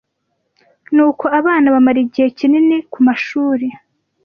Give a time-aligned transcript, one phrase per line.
[0.93, 3.67] ni uko abana bamara igihe kinini ku mashuri,